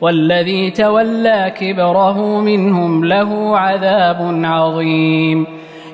[0.00, 5.46] والذي تولى كبره منهم له عذاب عظيم.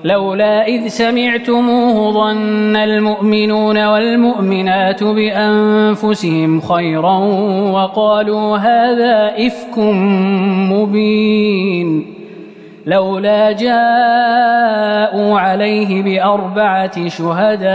[0.04, 7.18] لولا إذ سمعتموه ظن المؤمنون والمؤمنات بأنفسهم خيرا
[7.72, 9.78] وقالوا هذا إفك
[10.72, 12.14] مبين.
[12.86, 17.74] لولا جاءوا عليه بأربعة شهداء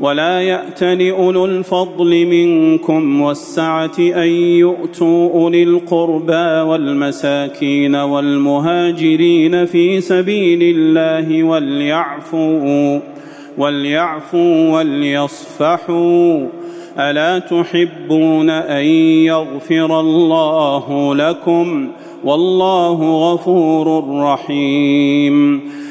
[0.00, 11.42] ولا يأتل أولو الفضل منكم والسعة أن يؤتوا أولي القربى والمساكين والمهاجرين في سبيل الله
[11.42, 13.00] وليعفوا
[13.58, 16.46] وليعفوا وليصفحوا.
[16.98, 18.84] ألا تحبون أن
[19.24, 21.88] يغفر الله لكم؟
[22.24, 25.60] والله غفور رحيم.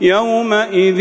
[0.00, 1.00] يومئذ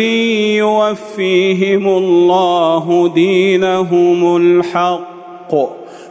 [0.57, 5.55] يوفيهم الله دينهم الحق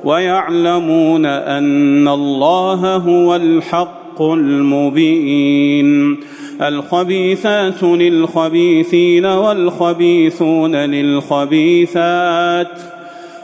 [0.05, 6.17] ويعلمون أن الله هو الحق المبين.
[6.63, 12.69] الخبيثات للخبيثين والخبيثون للخبيثات.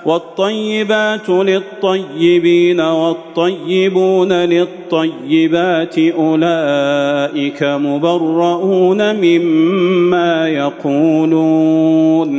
[0.04, 12.34] والطيبات للطيبين والطيبون للطيبات أولئك مبرؤون مما يقولون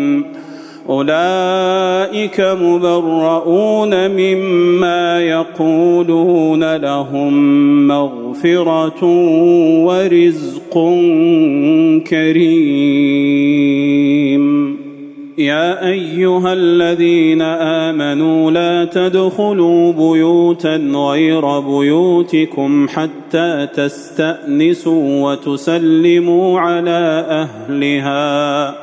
[0.89, 7.33] أولئك مبرؤون مما يقولون لهم
[7.87, 9.05] مغفرة
[9.85, 10.73] ورزق
[12.07, 13.65] كريم
[15.37, 27.25] يا أيها الذين آمنوا لا تدخلوا بيوتا غير بيوتكم حتى تستأنسوا وتسلموا على
[27.69, 28.75] أهلها.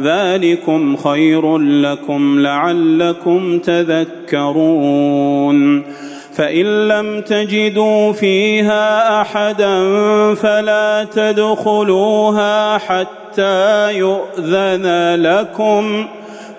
[0.00, 4.78] ذلكم خير لكم لعلكم تذكرون.
[6.34, 9.84] فإن لم تجدوا فيها أحدا
[10.34, 13.17] فلا تدخلوها حتى
[13.90, 16.08] يؤذن لكم.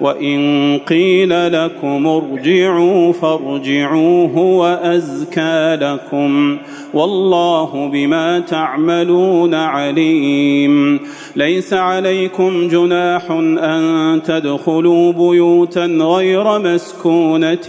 [0.02, 6.58] وإن قيل لكم ارجعوا فارجعوا هو ازكى لكم
[6.94, 11.00] والله بما تعملون عليم
[11.36, 17.68] ليس عليكم جناح أن تدخلوا بيوتا غير مسكونة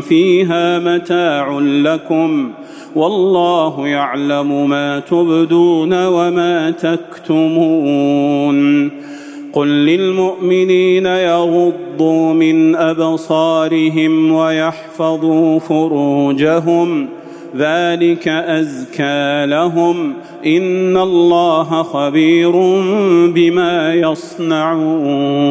[0.00, 2.50] فيها متاع لكم
[2.94, 8.22] والله يعلم ما تبدون وما تكتمون
[9.52, 17.08] قل للمؤمنين يغضوا من أبصارهم ويحفظوا فروجهم
[17.56, 20.12] ذلك أزكى لهم
[20.46, 22.50] إن الله خبير
[23.28, 25.42] بما يصنعون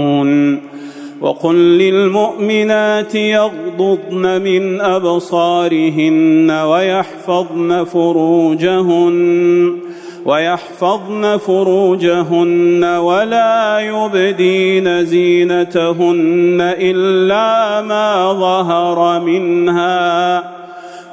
[1.21, 9.77] وقل للمؤمنات يغضضن من أبصارهن ويحفظن فروجهن
[10.25, 20.43] ويحفظن فروجهن ولا يبدين زينتهن إلا ما ظهر منها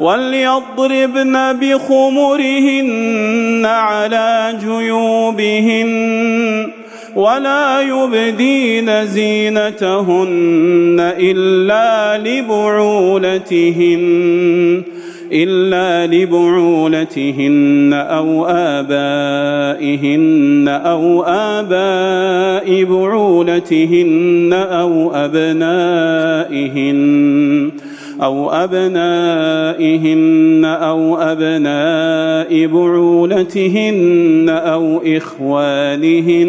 [0.01, 6.71] وليضربن بخمرهن على جيوبهن
[7.17, 14.03] ولا يبدين زينتهن إلا لبعولتهن
[15.33, 20.29] إلا لبعولتهن أو آبائهن
[20.69, 26.99] أو آباء بعولتهن أو أبنائهن
[28.23, 36.49] أو أبنائهن أو أبناء بعولتهن أو إخوانهن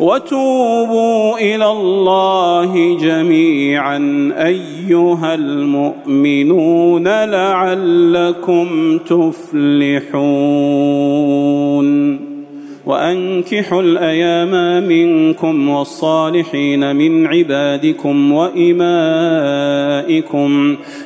[0.00, 3.98] وتوبوا إلى الله جميعا
[4.36, 10.36] أيها المؤمنون لعلكم تفلحون.
[12.86, 18.86] وأنكحوا الأيام منكم والصالحين من عبادكم وإمائكم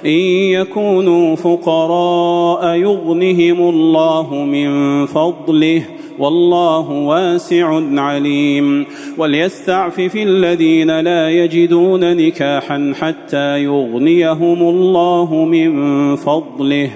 [0.06, 0.10] إن
[0.50, 5.82] يكونوا فقراء يغنهم الله من فضله
[6.18, 8.86] والله واسع عليم
[9.18, 16.90] وليستعفف الذين لا يجدون نكاحا حتى يغنيهم الله من فضله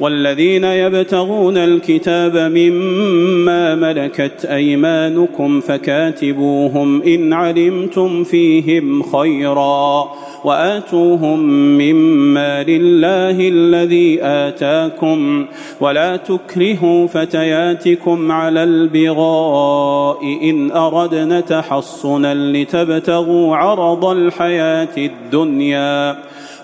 [0.00, 10.10] والذين يبتغون الكتاب مما ملكت أيمانكم فكاتبوهم إن علمتم فيهم خيرا
[10.44, 11.40] وآتوهم
[11.78, 15.46] مما لله الذي آتاكم
[15.80, 26.16] ولا تكرهوا فتياتكم على البغاء إن أردنا تحصنا لتبتغوا عرض الحياة الدنيا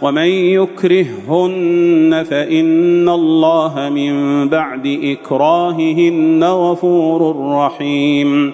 [0.03, 8.53] ومن يكرههن فإن الله من بعد إكراههن غفور رحيم.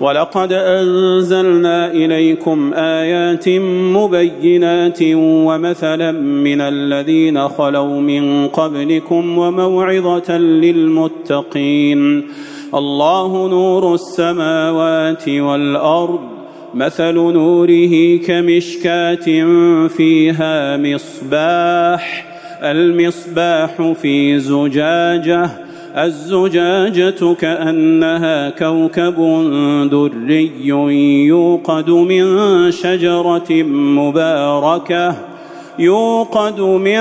[0.00, 3.48] ولقد أنزلنا إليكم آيات
[3.94, 12.28] مبينات ومثلا من الذين خلوا من قبلكم وموعظة للمتقين.
[12.74, 16.33] الله نور السماوات والأرض.
[16.74, 19.26] مثل نوره كمشكاة
[19.88, 22.26] فيها مصباح
[22.62, 25.50] المصباح في زجاجة
[25.96, 29.14] الزجاجة كأنها كوكب
[29.90, 30.50] دري
[31.26, 33.52] يوقد من شجرة
[33.98, 35.14] مباركة
[35.78, 37.00] يوقد من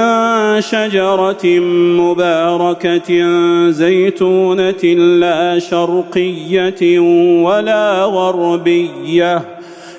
[0.62, 1.60] شجرة
[2.00, 3.30] مباركة
[3.70, 4.84] زيتونة
[5.20, 7.00] لا شرقية
[7.44, 9.63] ولا غربية.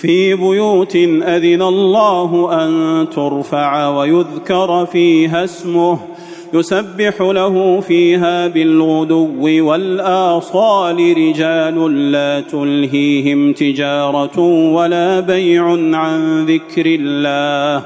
[0.00, 5.98] في بيوت أذن الله أن ترفع ويذكر فيها اسمه
[6.54, 14.40] يسبح له فيها بالغدو والآصال رجال لا تلهيهم تجارة
[14.72, 15.64] ولا بيع
[15.96, 17.82] عن ذكر الله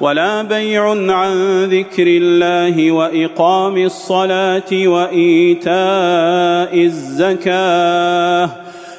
[0.00, 5.72] ولا بيع عن ذكر الله وإقام الصلاة وإيتاء
[6.84, 8.61] الزكاة.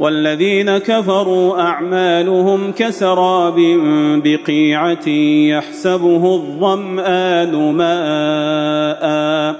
[0.00, 3.56] والذين كفروا أعمالهم كسراب
[4.24, 5.08] بقيعة
[5.48, 9.56] يحسبه الظمآن ماء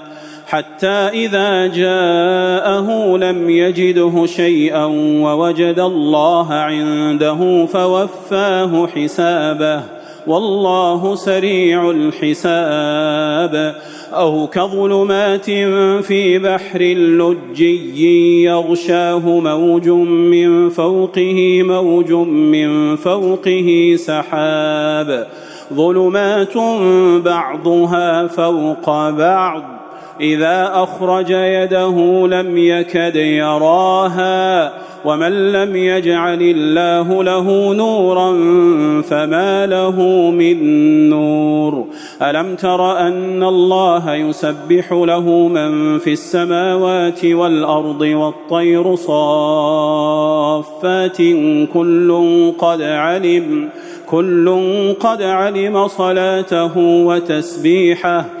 [0.47, 4.85] حتى إذا جاءه لم يجده شيئا
[5.23, 9.81] ووجد الله عنده فوفاه حسابه
[10.27, 13.75] والله سريع الحساب
[14.13, 15.45] أو كظلمات
[16.05, 25.27] في بحر لجي يغشاه موج من فوقه موج من فوقه سحاب.
[25.73, 26.57] ظلمات
[27.25, 29.80] بعضها فوق بعض.
[30.21, 34.73] إذا أخرج يده لم يكد يراها
[35.05, 38.31] ومن لم يجعل الله له نورا
[39.01, 40.01] فما له
[40.31, 41.85] من نور.
[42.21, 50.37] ألم تر أن الله يسبح له من في السماوات والأرض والطير صافات؟
[51.73, 53.69] كل قد علم
[54.09, 54.59] كل
[54.99, 58.40] قد علم صلاته وتسبيحه.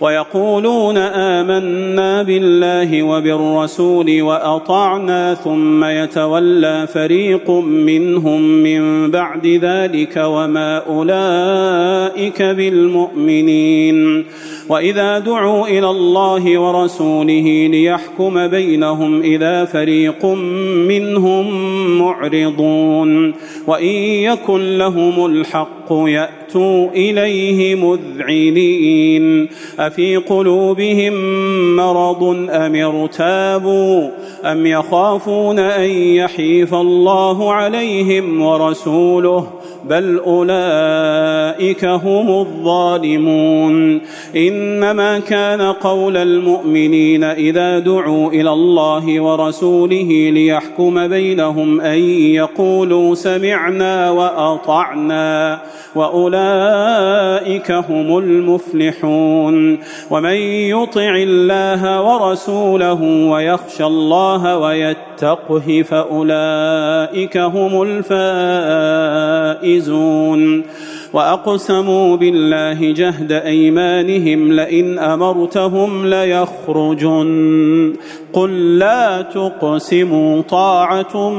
[0.00, 14.24] ويقولون آمنا بالله وبالرسول وأطعنا ثم يتولى فريق منهم من بعد ذلك وما أولئك بالمؤمنين.
[14.68, 20.26] وإذا دعوا إلى الله ورسوله ليحكم بينهم إذا فريق
[20.88, 21.50] منهم
[21.98, 23.34] معرضون.
[23.66, 23.94] وإن
[24.28, 25.92] يكن لهم الحق
[26.48, 31.12] ياتوا اليه مذعنين افي قلوبهم
[31.76, 34.10] مرض ام ارتابوا
[34.44, 39.46] ام يخافون ان يحيف الله عليهم ورسوله
[39.84, 44.00] بل اولئك هم الظالمون
[44.36, 55.60] انما كان قول المؤمنين اذا دعوا إلى الله ورسوله ليحكم بينهم ان يقولوا سمعنا واطعنا
[55.94, 59.78] واولئك هم المفلحون
[60.10, 60.36] ومن
[60.72, 64.58] يطع الله ورسوله ويخشى الله
[65.22, 67.82] ويتقه فأولئك هم
[69.62, 70.64] الفائزون.
[71.12, 77.92] وأقسموا بالله جهد أيمانهم لئن أمرتهم ليخرجن.
[78.32, 81.30] قل لا تقسموا طاعة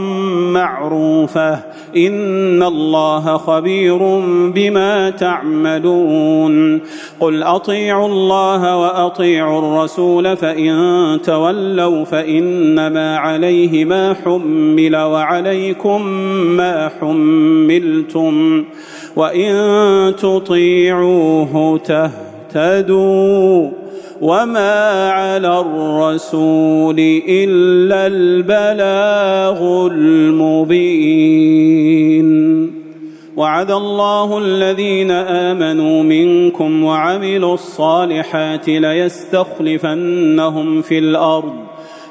[0.53, 1.53] معروفة.
[1.97, 3.97] إن الله خبير
[4.55, 6.81] بما تعملون.
[7.19, 10.73] قل أطيعوا الله وأطيعوا الرسول فإن
[11.23, 16.07] تولوا فإنما عليه ما حمل وعليكم
[16.57, 18.63] ما حملتم.
[19.15, 19.58] وإن
[20.11, 23.69] تطيعوه تهتدوا
[24.21, 31.49] وما على الرسول إلا البلاغ المبين.
[33.37, 41.53] وعد الله الذين آمنوا منكم وعملوا الصالحات ليستخلفنهم في الأرض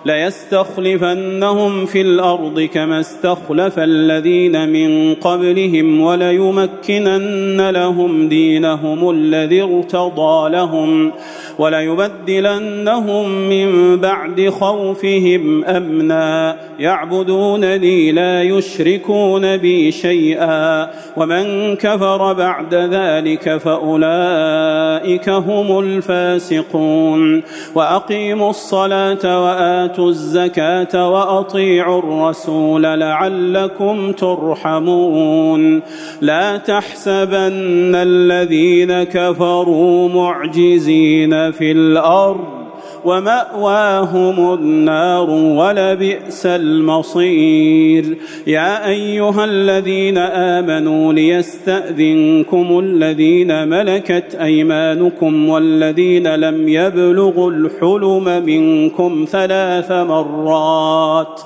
[0.04, 11.12] ليستخلفنهم في الأرض كما استخلف الذين من قبلهم وليمكنن لهم دينهم الذي ارتضى لهم
[11.58, 16.56] وليبدلنهم من بعد خوفهم أمنا.
[16.78, 20.90] يعبدونني لا يشركون بي شيئا.
[21.16, 27.42] ومن كفر بعد ذلك فأولئك هم الفاسقون.
[27.74, 35.82] وأقيموا الصلاة وآتوا الزكاة وأطيعوا الرسول لعلكم ترحمون.
[36.20, 42.57] لا تحسبن الذين كفروا معجزين في الأرض.
[43.04, 48.18] ومأواهم النار ولبئس المصير.
[48.46, 61.40] يا أيها الذين آمنوا ليستأذنكم الذين ملكت أيمانكم والذين لم يبلغوا الحلم منكم ثلاث مرات.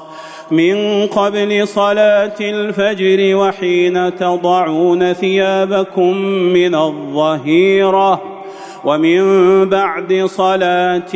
[0.51, 6.17] من قبل صلاة الفجر وحين تضعون ثيابكم
[6.53, 8.32] من الظهيرة
[8.85, 9.21] ومن
[9.69, 11.11] بعد صلاة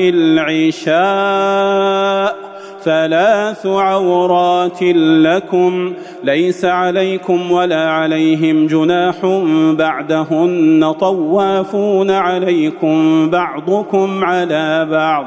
[0.87, 0.97] العشاء
[2.83, 4.83] ثلاث عورات
[5.23, 5.93] لكم
[6.25, 9.17] ليس عليكم ولا عليهم جناح
[9.79, 15.27] بعدهن طوافون عليكم بعضكم على بعض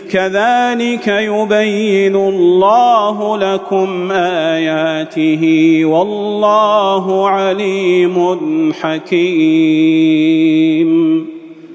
[0.11, 10.01] كذلك يبين الله لكم آياته والله عليم حكيم.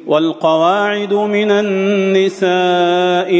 [0.06, 2.50] والقواعد من النساء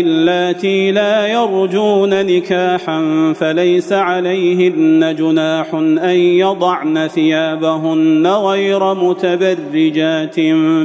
[0.00, 10.40] اللاتي لا يرجون نكاحا فليس عليهن جناح أن يضعن ثيابهن غير متبرجات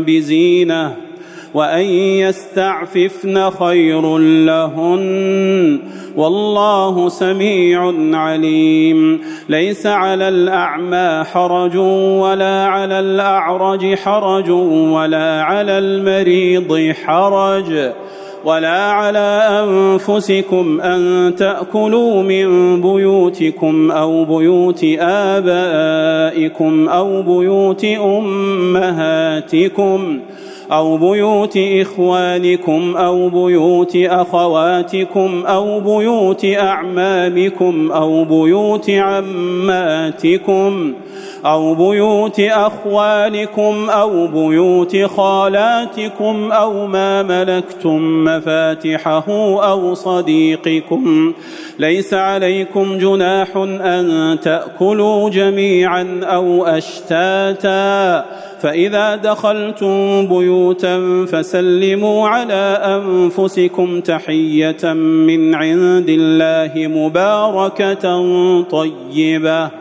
[0.08, 1.11] بزينة
[1.54, 5.80] وان يستعففن خير لهن
[6.16, 11.78] والله سميع عليم ليس على الاعمى حرج
[12.22, 17.92] ولا على الاعرج حرج ولا على المريض حرج
[18.46, 27.86] ولا على انفسكم ان تاكلوا من بيوتكم أو بيوت ابائكم أو بيوت
[28.66, 30.20] امهاتكم
[30.72, 40.14] أو بيوت إخوانكم أو بيوت أخواتكم أو بيوت أعمامكم أو بيوت عماتكم
[41.45, 49.25] أو بيوت أخوالكم أو بيوت خالاتكم أو ما ملكتم مفاتحه
[49.71, 51.34] أو صديقكم.
[51.80, 58.25] ليس عليكم جناح أن تأكلوا جميعا أو أشتاتا.
[58.62, 68.04] فإذا دخلتم بيوتا فسلموا على أنفسكم تحية من عند الله مباركة
[68.62, 69.81] طيبة.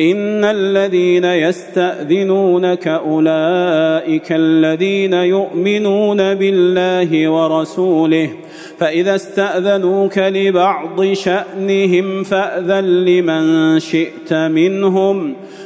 [0.00, 8.30] إن الذين يستأذنونك أولئك الذين يؤمنون بالله ورسوله
[8.78, 15.34] فإذا استأذنوك لبعض شأنهم فأذن لمن شئت منهم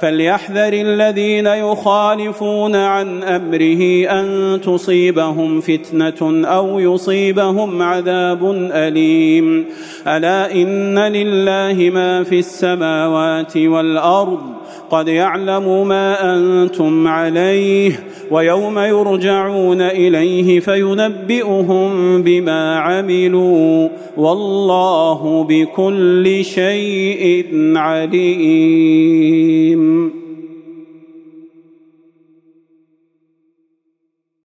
[0.00, 9.66] فليحذر الذين يخالفون عن أمره أن تصيبهم فتنة أو يصيبهم عذاب أليم.
[10.06, 14.40] ألا إن لله ما في السماوات والأرض؟
[14.90, 17.92] قد يعلم ما أنتم عليه.
[18.30, 29.06] ويوم يرجعون إليه فينبئهم بما عملوا والله بكل شيء عليم.